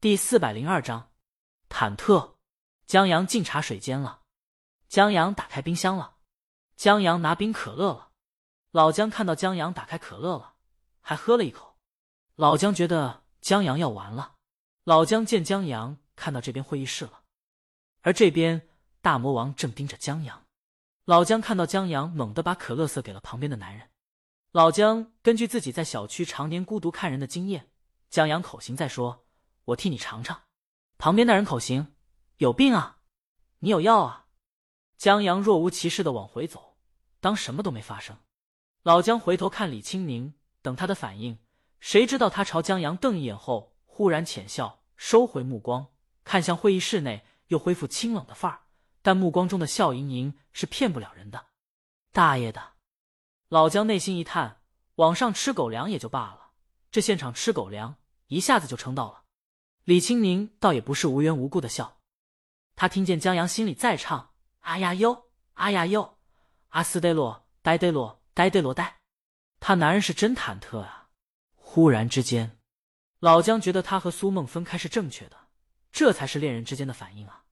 [0.00, 1.10] 第四百零二章，
[1.68, 2.36] 忐忑。
[2.86, 4.22] 江阳进茶水间了。
[4.88, 6.18] 江阳打开冰箱了。
[6.76, 8.10] 江阳拿冰可乐了。
[8.70, 10.54] 老姜看到江阳打开可乐了，
[11.00, 11.78] 还喝了一口。
[12.36, 14.36] 老姜觉得江阳要完了。
[14.84, 17.24] 老姜见江阳看到这边会议室了，
[18.02, 18.68] 而这边
[19.00, 20.44] 大魔王正盯着江阳。
[21.06, 23.90] 老姜看到江阳猛地把可乐色给了旁边的男人。
[24.52, 27.68] 老姜根据自己在小区常年孤独看人的经验，
[28.08, 29.26] 江阳口型在说
[29.68, 30.42] ：“我替你尝尝。”
[30.98, 31.94] 旁边那人口型
[32.38, 32.98] ：“有病啊，
[33.60, 34.26] 你有药啊。”
[34.98, 36.76] 江阳若无其事的往回走，
[37.20, 38.16] 当什么都没发生。
[38.82, 41.38] 老姜回头看李青宁，等他的反应。
[41.78, 45.86] 谁知道他朝江阳瞪一眼后，忽然浅笑，收回目光，
[46.24, 48.62] 看向会议室内，又恢复清冷的范儿。
[49.02, 51.46] 但目光中的笑盈盈是骗不了人的。
[52.12, 52.72] 大爷的！
[53.48, 54.62] 老姜内心一叹，
[54.96, 56.50] 网上吃狗粮也就罢了，
[56.90, 57.94] 这现场吃狗粮
[58.26, 59.22] 一下子就撑到了。
[59.88, 62.02] 李青宁倒也不是无缘无故的笑，
[62.76, 66.18] 他听见江阳心里在唱：“啊呀哟，啊呀哟，
[66.68, 68.98] 阿斯德洛，呆呆洛，呆呆洛呆。”
[69.60, 71.08] 他男人是真忐忑啊！
[71.54, 72.58] 忽然之间，
[73.20, 75.48] 老姜觉得他和苏梦分开是正确的，
[75.90, 77.44] 这才是恋人之间的反应啊。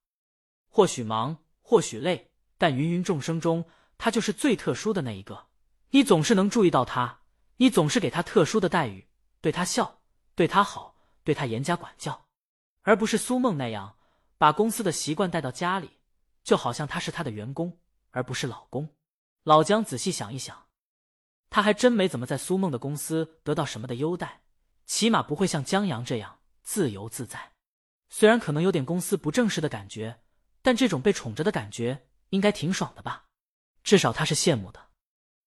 [0.68, 1.38] 或许忙。
[1.62, 3.64] 或许累，但芸芸众生中，
[3.96, 5.46] 他就是最特殊的那一个。
[5.88, 7.22] 你总是能注意到他，
[7.56, 9.08] 你总是给他特殊的待遇，
[9.40, 10.02] 对他笑，
[10.34, 12.25] 对他好，对他严加管教，
[12.86, 13.98] 而不是苏梦那样
[14.38, 15.98] 把公司的习惯带到家里，
[16.44, 17.80] 就好像他是他的员工，
[18.12, 18.94] 而不是老公。
[19.42, 20.68] 老姜仔细想一想，
[21.50, 24.42] 他还真没怎么在苏梦的公司得到什么的优待，
[24.84, 27.54] 起码不会像江阳这样自由自在。
[28.08, 30.22] 虽然可能有点公司不正式的感觉。
[30.62, 33.26] 但这种被宠着的感觉应该挺爽的吧？
[33.84, 34.88] 至少他是羡慕的。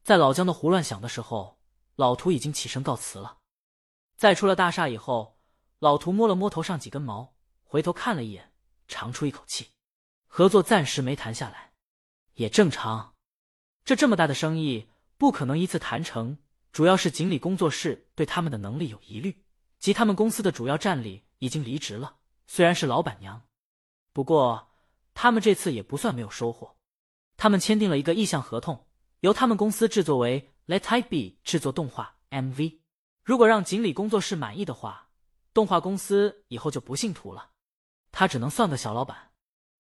[0.01, 1.59] 在老姜的胡乱想的时候，
[1.97, 3.39] 老涂已经起身告辞了。
[4.15, 5.38] 在出了大厦以后，
[5.79, 8.51] 老涂摸了摸头上几根毛，回头看了一眼，
[8.87, 9.69] 长出一口气。
[10.27, 11.73] 合作暂时没谈下来，
[12.35, 13.15] 也正常。
[13.83, 16.37] 这这么大的生意不可能一次谈成，
[16.71, 19.43] 主要是锦鲤工作室对他们的能力有疑虑，
[19.79, 22.17] 及他们公司的主要战力已经离职了。
[22.45, 23.41] 虽然是老板娘，
[24.13, 24.67] 不过。
[25.21, 26.77] 他们这次也不算没有收获，
[27.35, 28.87] 他们签订了一个意向合同，
[29.19, 32.79] 由他们公司制作为 Let I Be 制作动画 MV。
[33.25, 35.08] 如果让锦鲤工作室满意的话，
[35.53, 37.51] 动画公司以后就不姓涂了，
[38.11, 39.31] 他只能算个小老板。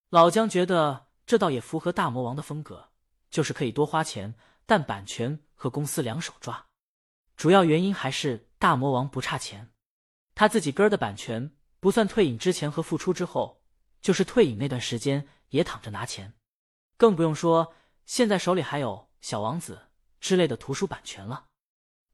[0.09, 2.89] 老姜觉得这倒也符合大魔王的风格，
[3.29, 4.35] 就是可以多花钱，
[4.65, 6.67] 但版权和公司两手抓。
[7.35, 9.71] 主要原因还是大魔王不差钱，
[10.35, 13.59] 他自己根儿的版权不算退隐之前和复出之后。
[14.01, 16.33] 就是退隐那段时间也躺着拿钱，
[16.95, 17.73] 更不用说
[18.05, 19.75] 现在手里还有《小王子》
[20.21, 21.47] 之类的图书版权了。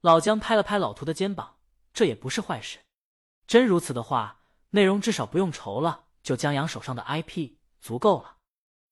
[0.00, 1.58] 老姜拍了拍老涂的肩膀，
[1.92, 2.80] 这也不是坏事。
[3.46, 8.38] 真如此的话，内容至少不用愁了，就江阳手上的 IP 足够了。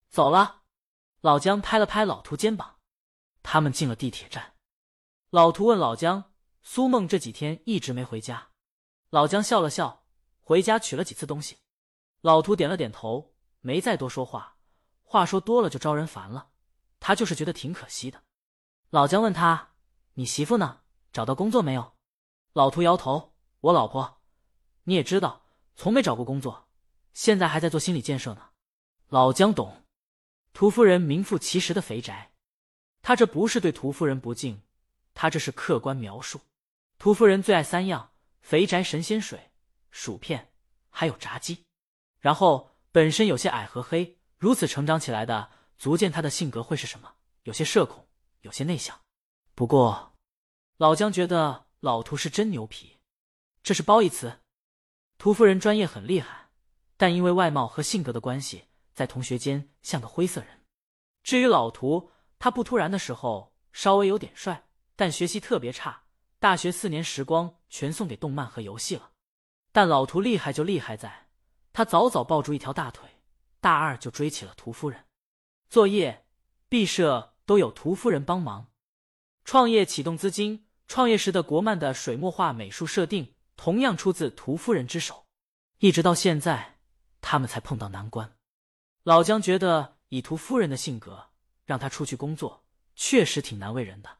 [0.09, 0.63] 走了，
[1.21, 2.79] 老姜拍了拍老涂肩膀，
[3.43, 4.55] 他们进了地铁站。
[5.31, 6.33] 老涂问老姜
[6.63, 8.51] ：“苏梦这几天一直没回家？”
[9.11, 10.05] 老姜笑了笑
[10.41, 11.59] ：“回家取了几次东西。”
[12.23, 14.57] 老涂点了点头，没再多说话。
[15.03, 16.51] 话说多了就招人烦了，
[17.01, 18.23] 他就是觉得挺可惜的。
[18.91, 19.75] 老姜问他
[20.15, 20.83] ：“你媳妇呢？
[21.13, 21.95] 找到工作没有？”
[22.55, 24.23] 老涂摇头：“我老婆，
[24.85, 25.47] 你也知道，
[25.77, 26.69] 从没找过工作，
[27.13, 28.51] 现在还在做心理建设呢。”
[29.09, 29.85] 老姜懂，
[30.53, 32.33] 屠夫人名副其实的肥宅。
[33.03, 34.63] 他这不是对屠夫人不敬，
[35.13, 36.41] 他这是客观描述。
[36.99, 39.51] 屠夫人最爱三样：肥宅、神仙水、
[39.91, 40.53] 薯片，
[40.89, 41.65] 还有炸鸡。
[42.19, 47.15] 然后本身有些矮和黑，如此成长起来的，足见他的性格会是什么？
[47.43, 48.09] 有些社恐，
[48.41, 48.99] 有些内向。
[49.55, 50.17] 不过，
[50.79, 52.97] 老姜觉得老涂是真牛皮，
[53.63, 54.41] 这是褒义词。
[55.19, 56.49] 屠夫人专业很厉害，
[56.97, 60.61] 但因为外貌和性格的关系，在同学间像个灰色人。
[61.23, 64.67] 至于老涂，他不突然的时候稍微有点帅，
[64.97, 66.03] 但学习特别差，
[66.39, 69.13] 大学四年时光全送给动漫和游戏了。
[69.73, 71.29] 但老涂厉害就厉害在。
[71.73, 73.09] 他早早抱住一条大腿，
[73.61, 75.07] 大二就追起了屠夫人，
[75.69, 76.25] 作业、
[76.69, 78.69] 毕设都有屠夫人帮忙。
[79.45, 85.27] 创业启动资金，创业时的国漫的水墨画美术设定，同样出自屠夫人之手。
[85.79, 86.79] 一直到现在，
[87.21, 88.37] 他们才碰到难关。
[89.03, 91.31] 老姜觉得，以屠夫人的性格，
[91.65, 92.65] 让他出去工作，
[92.95, 94.19] 确实挺难为人的。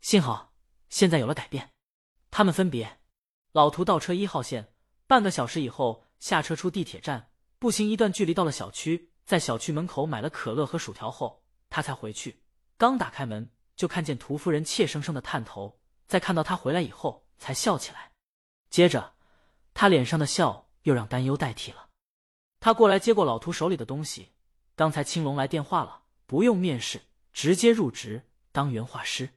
[0.00, 0.52] 幸好
[0.88, 1.70] 现在有了改变。
[2.30, 2.98] 他们分别，
[3.52, 4.72] 老涂倒车一号线，
[5.06, 6.04] 半个小时以后。
[6.18, 7.28] 下车出地铁站，
[7.58, 12.42] 步行一段距离到了小区，在小区门口买了可乐和薯条后，他才回去。
[12.78, 18.12] 刚打开门，就看见屠夫人怯生生的探头，在看到他回来以后，才笑起来。
[18.70, 19.14] 接着，
[19.74, 21.88] 他脸上的笑又让担忧代替了。
[22.60, 24.32] 他过来接过老涂手里的东西。
[24.74, 27.00] 刚才青龙来电话了，不用面试，
[27.32, 28.22] 直接入职
[28.52, 29.30] 当原画师。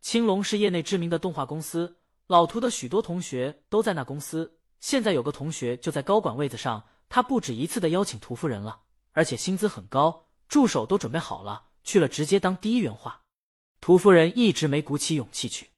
[0.00, 4.58] 青龙是业内知名的动画公司，老涂的许多同学都在那公司。
[4.80, 8.80] 现在有个同学就在高管位子上，他不止一次的邀请屠夫人了，
[9.12, 13.22] 而且薪资很高，助手都准备好了，去了直接当第一原画。
[13.80, 15.70] 屠夫人一直没鼓起勇气去，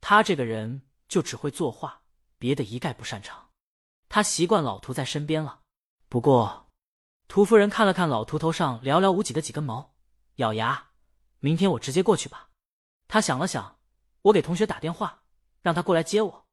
[0.00, 2.00] 他这个人就只会作画，
[2.38, 3.50] 别的一概不擅长。
[4.08, 5.62] 他习惯老涂在身边了，
[6.08, 6.70] 不过，
[7.28, 9.94] 屠夫人看了看老秃头上寥寥无几的几根毛，
[10.36, 10.90] 咬牙
[11.40, 12.50] ：“明天我直接过去吧。”
[13.08, 13.78] 他想了想，
[14.22, 15.22] 我给同学打电话，
[15.62, 16.46] 让他过来接我。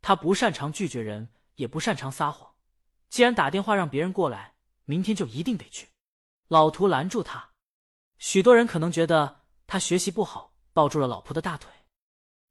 [0.00, 2.54] 他不擅长拒绝人，也不擅长撒谎。
[3.08, 4.54] 既然打电话让别人过来，
[4.84, 5.90] 明天就一定得去。
[6.48, 7.50] 老涂拦住他。
[8.18, 11.70] 许多人可能觉得他学习不好，抱住了老婆的大腿，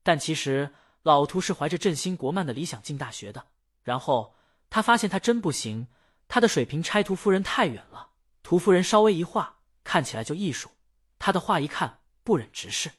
[0.03, 3.47] 但其实老图是怀着振兴国漫的理想进大学的。
[3.83, 4.35] 然后
[4.69, 5.87] 他发现他真不行，
[6.27, 8.11] 他的水平差屠夫人太远了。
[8.43, 10.69] 屠夫人稍微一画，看起来就艺术；
[11.17, 12.91] 他的画一看，不忍直视。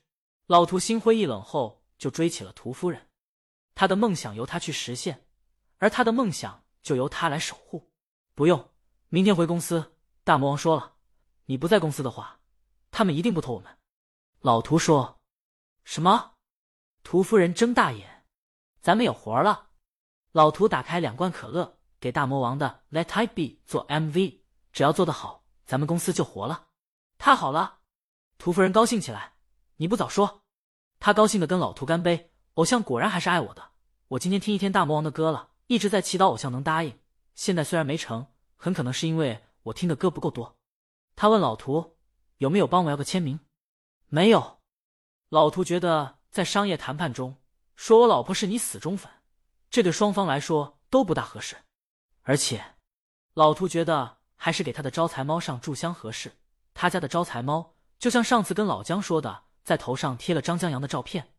[0.46, 3.08] 老图心灰意冷后，就追起了屠夫人。
[3.74, 5.24] 他的梦想由他去实现，
[5.78, 7.90] 而他的梦想就由他来守护。
[8.34, 8.70] 不用，
[9.08, 9.92] 明天回公司。
[10.24, 10.94] 大魔王说了，
[11.46, 12.40] 你不在公司的话，
[12.90, 13.78] 他们一定不投我们。
[14.40, 15.20] 老图说
[15.84, 16.31] ：“什么？”
[17.02, 18.24] 屠夫人睁大眼
[18.80, 19.68] ：“咱们有活了。”
[20.32, 24.40] 老涂打开两罐可乐，给大魔王的《Let I Be》做 MV，
[24.72, 26.68] 只要做得好，咱们公司就活了。
[27.18, 27.80] 太好了！
[28.38, 29.34] 屠夫人高兴起来。
[29.76, 30.42] 你不早说，
[30.98, 32.32] 他高兴的跟老涂干杯。
[32.54, 33.70] 偶像果然还是爱我的。
[34.08, 36.98] 我今天听一天大魔王的歌了，一直在祈祷偶像能答应。
[37.34, 38.26] 现在虽然没成，
[38.56, 40.58] 很可能是因为我听的歌不够多。
[41.16, 41.96] 他问老涂
[42.38, 43.40] 有没有帮我要个签名，
[44.08, 44.60] 没有。
[45.30, 47.36] 老涂觉得在商业谈判中
[47.76, 49.12] 说我老婆是你死忠粉，
[49.70, 51.56] 这对双方来说都不大合适。
[52.22, 52.76] 而且，
[53.34, 56.32] 老涂觉得还是给他的招财猫上炷香合适。
[56.72, 61.34] 他家的招财猫就像上次跟老姜说的，在头上贴了张江阳的照片。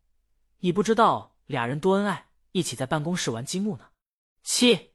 [0.58, 3.88] 你不知道俩人多恩爱，一起在办公室玩积木呢。
[4.44, 4.92] 七，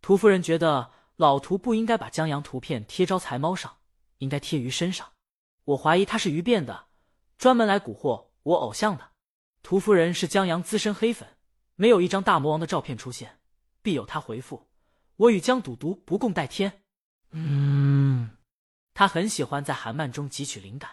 [0.00, 3.76] 屠夫人觉得老屠不应该把江阳图片贴招财猫上，
[4.18, 5.12] 应该贴鱼身上。
[5.64, 6.86] 我怀疑他是鱼变的，
[7.36, 9.12] 专门来蛊惑我偶像的。
[9.68, 11.28] 屠夫人是江阳资深黑粉，
[11.74, 13.38] 没有一张大魔王的照片出现，
[13.82, 14.66] 必有他回复
[15.16, 16.80] ：“我与江赌毒不共戴天。”
[17.32, 18.30] 嗯，
[18.94, 20.90] 他很喜欢在韩漫中汲取灵感。